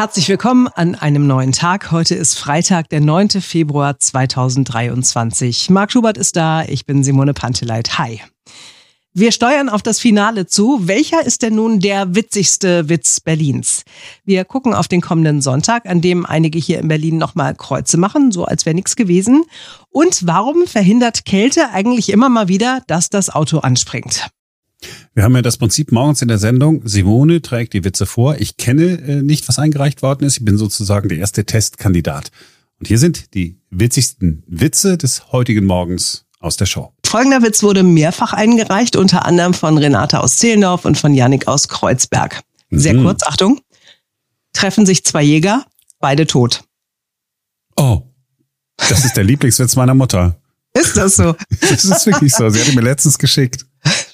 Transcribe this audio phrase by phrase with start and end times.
[0.00, 1.90] Herzlich willkommen an einem neuen Tag.
[1.90, 3.42] Heute ist Freitag, der 9.
[3.42, 5.68] Februar 2023.
[5.68, 7.98] Marc Schubert ist da, ich bin Simone Panteleit.
[7.98, 8.22] Hi.
[9.12, 10.88] Wir steuern auf das Finale zu.
[10.88, 13.84] Welcher ist denn nun der witzigste Witz Berlins?
[14.24, 18.32] Wir gucken auf den kommenden Sonntag, an dem einige hier in Berlin nochmal Kreuze machen,
[18.32, 19.44] so als wäre nichts gewesen.
[19.90, 24.30] Und warum verhindert Kälte eigentlich immer mal wieder, dass das Auto anspringt?
[25.14, 26.82] Wir haben ja das Prinzip morgens in der Sendung.
[26.86, 28.36] Simone trägt die Witze vor.
[28.38, 30.38] Ich kenne äh, nicht, was eingereicht worden ist.
[30.38, 32.30] Ich bin sozusagen der erste Testkandidat.
[32.78, 36.92] Und hier sind die witzigsten Witze des heutigen Morgens aus der Show.
[37.04, 41.68] Folgender Witz wurde mehrfach eingereicht, unter anderem von Renate aus Zehlendorf und von Yannick aus
[41.68, 42.40] Kreuzberg.
[42.70, 43.04] Sehr mhm.
[43.04, 43.60] kurz, Achtung.
[44.52, 45.66] Treffen sich zwei Jäger,
[45.98, 46.64] beide tot.
[47.76, 48.02] Oh,
[48.88, 50.40] das ist der Lieblingswitz meiner Mutter.
[50.72, 51.34] Ist das so?
[51.60, 52.48] das ist wirklich so.
[52.48, 53.66] Sie hat ihn mir letztens geschickt.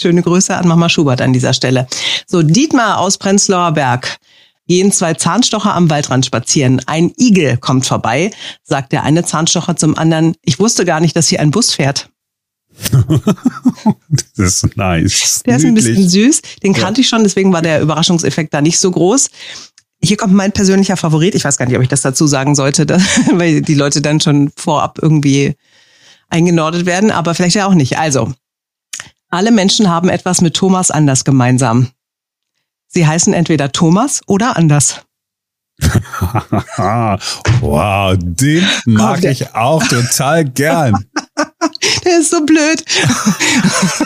[0.00, 1.88] Schöne Grüße an Mama Schubert an dieser Stelle.
[2.24, 4.18] So, Dietmar aus Prenzlauer Berg.
[4.68, 6.80] Gehen zwei Zahnstocher am Waldrand spazieren.
[6.86, 8.30] Ein Igel kommt vorbei,
[8.62, 10.34] sagt der eine Zahnstocher zum anderen.
[10.44, 12.10] Ich wusste gar nicht, dass hier ein Bus fährt.
[14.36, 15.42] das ist nice.
[15.44, 16.42] Der ist ein bisschen süß.
[16.62, 17.02] Den kannte ja.
[17.02, 19.30] ich schon, deswegen war der Überraschungseffekt da nicht so groß.
[20.00, 21.34] Hier kommt mein persönlicher Favorit.
[21.34, 22.86] Ich weiß gar nicht, ob ich das dazu sagen sollte,
[23.32, 25.56] weil die Leute dann schon vorab irgendwie
[26.28, 27.98] eingenordet werden, aber vielleicht ja auch nicht.
[27.98, 28.32] Also,
[29.30, 31.90] alle Menschen haben etwas mit Thomas Anders gemeinsam.
[32.86, 35.02] Sie heißen entweder Thomas oder Anders.
[37.60, 41.04] wow, den mag ich auch total gern.
[42.04, 42.84] Der ist so blöd.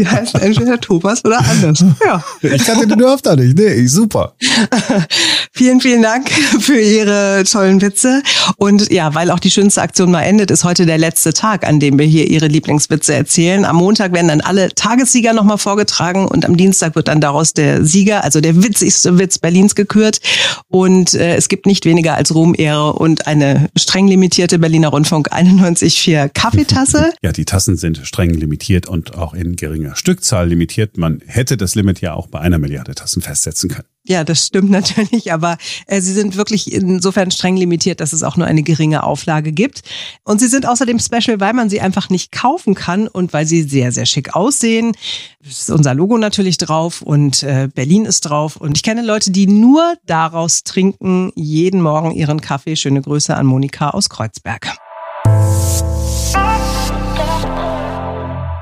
[0.04, 1.84] Sie heißt entweder Thomas oder anders.
[2.04, 2.24] Ja.
[2.40, 3.58] Ich kannte den öfter nicht.
[3.58, 4.34] Nee, super.
[5.52, 8.22] vielen, vielen Dank für Ihre tollen Witze.
[8.56, 11.78] Und ja, weil auch die schönste Aktion mal endet, ist heute der letzte Tag, an
[11.78, 13.64] dem wir hier Ihre Lieblingswitze erzählen.
[13.64, 17.84] Am Montag werden dann alle Tagessieger nochmal vorgetragen und am Dienstag wird dann daraus der
[17.84, 20.20] Sieger, also der witzigste Witz Berlins gekürt.
[20.68, 25.32] Und äh, es gibt nicht weniger als Ruhm, Ehre und eine streng limitierte Berliner Rundfunk
[25.32, 27.12] 91.4 Kaffeetasse.
[27.22, 30.96] Ja, die Tassen sind streng limitiert und auch in geringer Stückzahl limitiert.
[30.96, 33.86] Man hätte das Limit ja auch bei einer Milliarde Tassen festsetzen können.
[34.04, 38.36] Ja, das stimmt natürlich, aber äh, sie sind wirklich insofern streng limitiert, dass es auch
[38.36, 39.82] nur eine geringe Auflage gibt.
[40.24, 43.62] Und sie sind außerdem special, weil man sie einfach nicht kaufen kann und weil sie
[43.62, 44.92] sehr, sehr schick aussehen.
[45.42, 48.56] Das ist unser Logo natürlich drauf und äh, Berlin ist drauf.
[48.56, 52.76] Und ich kenne Leute, die nur daraus trinken, jeden Morgen ihren Kaffee.
[52.76, 54.66] Schöne Grüße an Monika aus Kreuzberg.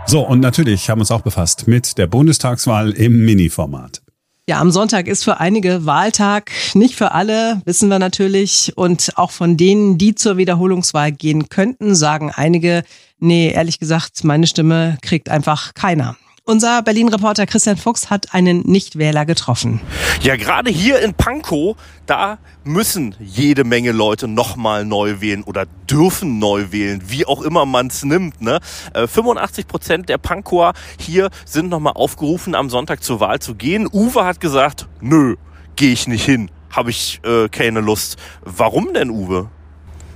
[0.08, 4.00] So, und natürlich haben wir uns auch befasst mit der Bundestagswahl im Mini-Format.
[4.48, 8.72] Ja, am Sonntag ist für einige Wahltag, nicht für alle, wissen wir natürlich.
[8.74, 12.84] Und auch von denen, die zur Wiederholungswahl gehen könnten, sagen einige,
[13.18, 16.16] nee, ehrlich gesagt, meine Stimme kriegt einfach keiner.
[16.50, 19.82] Unser Berlin-Reporter Christian Fuchs hat einen Nichtwähler getroffen.
[20.22, 21.76] Ja, gerade hier in Pankow,
[22.06, 27.66] da müssen jede Menge Leute nochmal neu wählen oder dürfen neu wählen, wie auch immer
[27.66, 28.40] man es nimmt.
[28.40, 28.60] Ne?
[28.94, 33.86] 85 äh, Prozent der Pankower hier sind nochmal aufgerufen, am Sonntag zur Wahl zu gehen.
[33.86, 35.36] Uwe hat gesagt, nö,
[35.76, 38.16] gehe ich nicht hin, habe ich äh, keine Lust.
[38.40, 39.50] Warum denn, Uwe?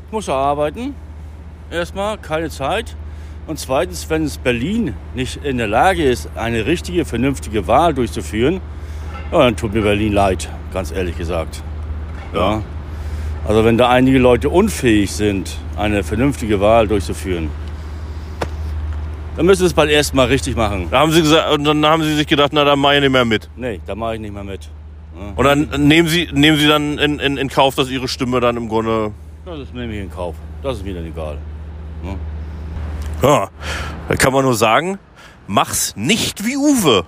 [0.06, 0.94] Ich muss arbeiten.
[1.70, 2.96] Erstmal keine Zeit.
[3.46, 8.60] Und zweitens, wenn es Berlin nicht in der Lage ist, eine richtige, vernünftige Wahl durchzuführen,
[9.32, 11.62] ja, dann tut mir Berlin leid, ganz ehrlich gesagt.
[12.32, 12.62] Ja.
[13.46, 17.50] Also wenn da einige Leute unfähig sind, eine vernünftige Wahl durchzuführen,
[19.36, 20.88] dann müssen sie es bald erstmal richtig machen.
[20.90, 23.10] Da haben sie gesagt, und dann haben sie sich gedacht, na, da mache ich nicht
[23.10, 23.48] mehr mit.
[23.56, 24.68] Nee, da mache ich nicht mehr mit.
[25.18, 25.32] Ja.
[25.34, 28.56] Und dann nehmen sie, nehmen sie dann in, in, in Kauf, dass ihre Stimme dann
[28.56, 29.12] im Grunde.
[29.44, 30.36] Das nehme ich in Kauf.
[30.62, 31.38] Das ist mir dann egal.
[32.04, 32.14] Ja.
[33.22, 33.50] Ja,
[34.08, 34.98] da kann man nur sagen,
[35.46, 37.04] mach's nicht wie Uwe.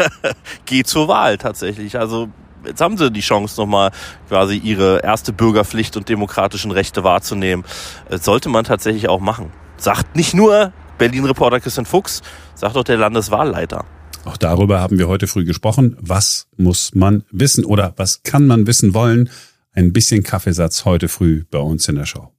[0.64, 1.98] Geh zur Wahl tatsächlich.
[1.98, 2.28] Also
[2.64, 3.90] jetzt haben sie die Chance nochmal
[4.28, 7.64] quasi ihre erste Bürgerpflicht und demokratischen Rechte wahrzunehmen.
[8.08, 9.52] Das sollte man tatsächlich auch machen.
[9.76, 12.22] Sagt nicht nur Berlin-Reporter Christian Fuchs,
[12.54, 13.84] sagt auch der Landeswahlleiter.
[14.24, 15.96] Auch darüber haben wir heute früh gesprochen.
[16.00, 19.28] Was muss man wissen oder was kann man wissen wollen?
[19.74, 22.32] Ein bisschen Kaffeesatz heute früh bei uns in der Show.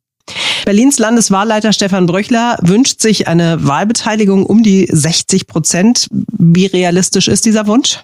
[0.65, 6.07] Berlins Landeswahlleiter Stefan Bröchler wünscht sich eine Wahlbeteiligung um die 60 Prozent.
[6.11, 7.99] Wie realistisch ist dieser Wunsch?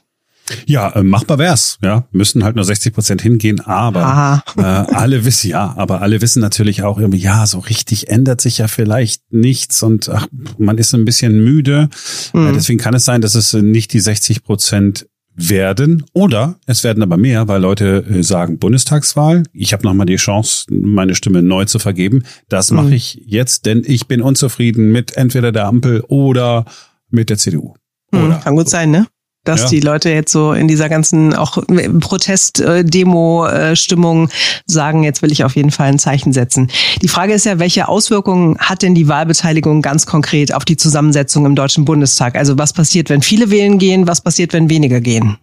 [0.65, 1.77] Ja, äh, machbar wär's.
[1.81, 6.41] Ja, müssen halt nur 60 Prozent hingehen, aber äh, alle wissen ja, aber alle wissen
[6.41, 10.27] natürlich auch irgendwie, ja, so richtig ändert sich ja vielleicht nichts und ach,
[10.57, 11.89] man ist ein bisschen müde.
[12.33, 12.47] Mhm.
[12.47, 15.07] Äh, deswegen kann es sein, dass es nicht die 60 Prozent
[15.47, 19.43] werden oder es werden aber mehr, weil Leute äh, sagen Bundestagswahl.
[19.53, 22.23] Ich habe nochmal die Chance, meine Stimme neu zu vergeben.
[22.49, 22.93] Das mache mhm.
[22.93, 26.65] ich jetzt, denn ich bin unzufrieden mit entweder der Ampel oder
[27.09, 27.75] mit der CDU.
[28.11, 29.07] Mhm, kann gut sein, ne?
[29.43, 29.69] Dass ja.
[29.69, 31.63] die Leute jetzt so in dieser ganzen auch
[31.99, 34.29] Protest-Demo-Stimmung
[34.65, 36.69] sagen, jetzt will ich auf jeden Fall ein Zeichen setzen.
[37.01, 41.45] Die Frage ist ja, welche Auswirkungen hat denn die Wahlbeteiligung ganz konkret auf die Zusammensetzung
[41.45, 42.35] im Deutschen Bundestag?
[42.35, 44.07] Also was passiert, wenn viele wählen gehen?
[44.07, 45.37] Was passiert, wenn weniger gehen?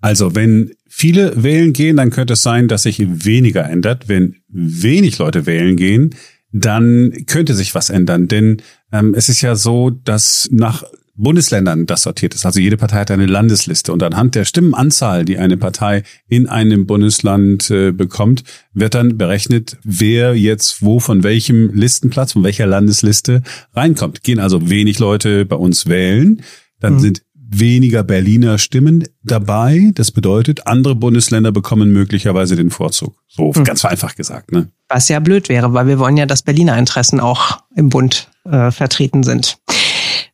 [0.00, 4.08] Also wenn viele wählen gehen, dann könnte es sein, dass sich weniger ändert.
[4.08, 6.14] Wenn wenig Leute wählen gehen,
[6.52, 8.28] dann könnte sich was ändern.
[8.28, 10.84] Denn ähm, es ist ja so, dass nach
[11.16, 12.44] Bundesländern das sortiert ist.
[12.44, 16.86] Also jede Partei hat eine Landesliste und anhand der Stimmenanzahl, die eine Partei in einem
[16.86, 23.42] Bundesland äh, bekommt, wird dann berechnet, wer jetzt wo von welchem Listenplatz, von welcher Landesliste
[23.74, 24.22] reinkommt.
[24.22, 26.42] Gehen also wenig Leute bei uns wählen,
[26.80, 27.00] dann mhm.
[27.00, 29.92] sind weniger Berliner Stimmen dabei.
[29.94, 33.16] Das bedeutet, andere Bundesländer bekommen möglicherweise den Vorzug.
[33.28, 33.64] So mhm.
[33.64, 34.52] ganz vereinfacht gesagt.
[34.52, 34.68] Ne?
[34.88, 38.70] Was ja blöd wäre, weil wir wollen ja, dass Berliner Interessen auch im Bund äh,
[38.70, 39.58] vertreten sind.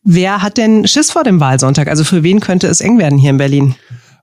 [0.02, 1.88] Wer hat denn Schiss vor dem Wahlsonntag?
[1.88, 3.74] Also für wen könnte es eng werden hier in Berlin?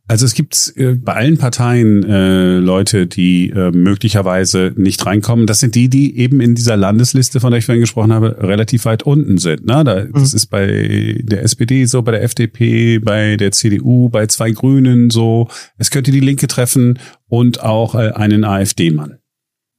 [0.09, 5.47] Also es gibt äh, bei allen Parteien äh, Leute, die äh, möglicherweise nicht reinkommen.
[5.47, 8.85] Das sind die, die eben in dieser Landesliste, von der ich vorhin gesprochen habe, relativ
[8.85, 9.65] weit unten sind.
[9.65, 9.83] Ne?
[9.83, 10.13] Da, mhm.
[10.13, 15.09] Das ist bei der SPD so, bei der FDP, bei der CDU, bei zwei Grünen
[15.09, 15.49] so.
[15.77, 19.17] Es könnte die Linke treffen und auch äh, einen AfD-Mann.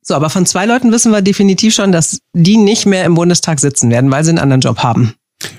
[0.02, 3.60] So, aber von zwei Leuten wissen wir definitiv schon, dass die nicht mehr im Bundestag
[3.60, 5.14] sitzen werden, weil sie einen anderen Job haben.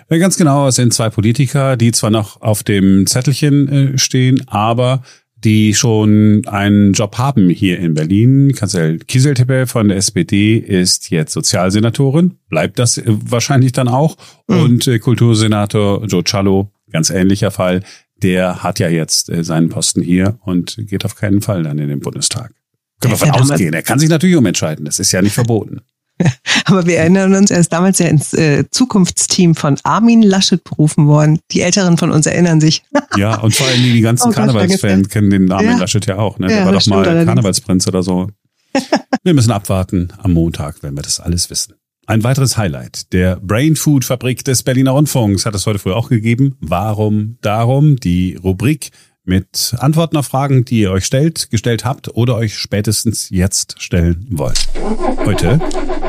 [0.10, 0.68] Ja, ganz genau.
[0.68, 5.04] Es sind zwei Politiker, die zwar noch auf dem Zettelchen äh, stehen, aber
[5.44, 8.54] die schon einen Job haben hier in Berlin.
[8.54, 14.18] Kassel Kieseltippe von der SPD ist jetzt Sozialsenatorin, bleibt das äh, wahrscheinlich dann auch.
[14.48, 14.58] Mhm.
[14.58, 17.84] Und äh, Kultursenator Joe Cialo, ganz ähnlicher Fall,
[18.22, 21.88] der hat ja jetzt äh, seinen Posten hier und geht auf keinen Fall dann in
[21.88, 22.54] den Bundestag.
[23.00, 23.74] Können wir von ausgehen.
[23.74, 24.84] Er kann sich natürlich umentscheiden.
[24.84, 25.80] Das ist ja nicht verboten.
[26.66, 31.08] Aber wir erinnern uns, er ist damals ja ins äh, Zukunftsteam von Armin Laschet berufen
[31.08, 31.40] worden.
[31.52, 32.84] Die Älteren von uns erinnern sich.
[33.18, 35.78] ja, und vor allem die ganzen oh, Karnevalsfans kennen den Armin ja.
[35.78, 36.40] Laschet ja auch.
[36.40, 36.48] Ne?
[36.48, 38.30] Der ja, war doch mal Karnevalsprinz oder so.
[39.24, 40.10] wir müssen abwarten.
[40.18, 41.76] Am Montag wenn wir das alles wissen.
[42.06, 43.14] Ein weiteres Highlight.
[43.14, 46.56] Der Brain Food Fabrik des Berliner Rundfunks hat es heute früh auch gegeben.
[46.60, 47.98] Warum darum?
[47.98, 48.90] Die Rubrik
[49.30, 54.28] mit Antworten auf Fragen, die ihr euch stellt, gestellt habt oder euch spätestens jetzt stellen
[54.32, 54.68] wollt.
[55.26, 55.60] Heute,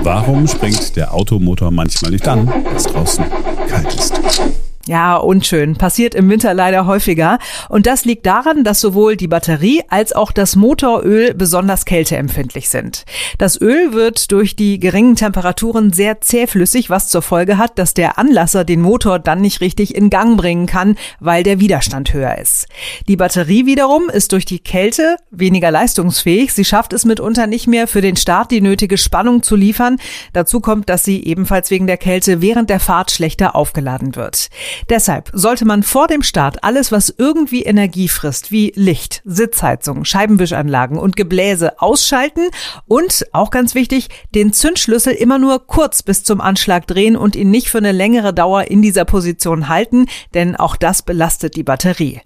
[0.03, 3.25] warum springt der Automotor manchmal nicht an, wenn es draußen
[3.69, 4.61] kalt ist?
[4.91, 5.77] Ja, unschön.
[5.77, 7.39] Passiert im Winter leider häufiger.
[7.69, 13.05] Und das liegt daran, dass sowohl die Batterie als auch das Motoröl besonders kälteempfindlich sind.
[13.39, 18.19] Das Öl wird durch die geringen Temperaturen sehr zähflüssig, was zur Folge hat, dass der
[18.19, 22.67] Anlasser den Motor dann nicht richtig in Gang bringen kann, weil der Widerstand höher ist.
[23.07, 26.53] Die Batterie wiederum ist durch die Kälte weniger leistungsfähig.
[26.53, 29.99] Sie schafft es mitunter nicht mehr für den Start die nötige Spannung zu liefern.
[30.33, 34.49] Dazu kommt, dass sie ebenfalls wegen der Kälte während der Fahrt schlechter aufgeladen wird.
[34.89, 40.99] Deshalb sollte man vor dem Start alles, was irgendwie Energie frisst, wie Licht, Sitzheizung, Scheibenwischanlagen
[40.99, 42.49] und Gebläse ausschalten
[42.87, 47.51] und, auch ganz wichtig, den Zündschlüssel immer nur kurz bis zum Anschlag drehen und ihn
[47.51, 52.21] nicht für eine längere Dauer in dieser Position halten, denn auch das belastet die Batterie.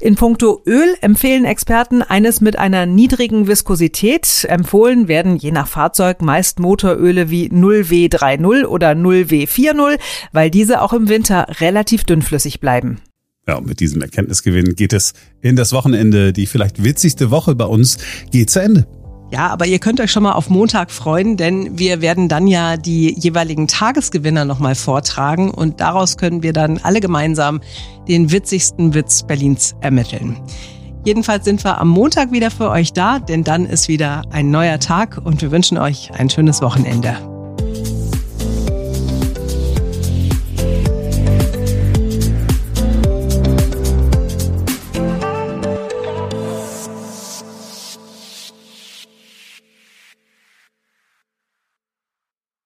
[0.00, 4.44] In puncto Öl empfehlen Experten eines mit einer niedrigen Viskosität.
[4.48, 9.98] Empfohlen werden je nach Fahrzeug meist Motoröle wie 0W30 oder 0W40,
[10.32, 13.00] weil diese auch im Winter relativ relativ dünnflüssig bleiben.
[13.46, 16.32] Ja, und mit diesem Erkenntnisgewinn geht es in das Wochenende.
[16.32, 17.98] Die vielleicht witzigste Woche bei uns
[18.30, 18.86] geht zu Ende.
[19.32, 22.76] Ja, aber ihr könnt euch schon mal auf Montag freuen, denn wir werden dann ja
[22.76, 27.60] die jeweiligen Tagesgewinner nochmal vortragen und daraus können wir dann alle gemeinsam
[28.08, 30.36] den witzigsten Witz Berlins ermitteln.
[31.04, 34.80] Jedenfalls sind wir am Montag wieder für euch da, denn dann ist wieder ein neuer
[34.80, 37.29] Tag und wir wünschen euch ein schönes Wochenende.